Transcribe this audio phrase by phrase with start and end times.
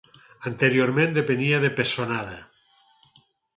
[0.51, 2.41] Anteriorment, depenia de Pessonada.